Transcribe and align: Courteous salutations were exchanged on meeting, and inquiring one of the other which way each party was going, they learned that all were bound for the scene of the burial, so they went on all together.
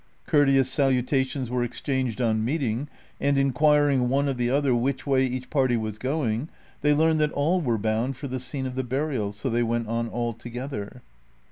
Courteous 0.25 0.67
salutations 0.67 1.51
were 1.51 1.63
exchanged 1.63 2.19
on 2.19 2.43
meeting, 2.43 2.87
and 3.19 3.37
inquiring 3.37 4.09
one 4.09 4.27
of 4.27 4.37
the 4.37 4.49
other 4.49 4.73
which 4.73 5.05
way 5.05 5.27
each 5.27 5.51
party 5.51 5.77
was 5.77 5.99
going, 5.99 6.49
they 6.81 6.91
learned 6.95 7.19
that 7.19 7.31
all 7.33 7.61
were 7.61 7.77
bound 7.77 8.17
for 8.17 8.27
the 8.27 8.39
scene 8.39 8.65
of 8.65 8.73
the 8.73 8.83
burial, 8.83 9.31
so 9.31 9.47
they 9.47 9.61
went 9.61 9.87
on 9.87 10.07
all 10.07 10.33
together. 10.33 11.03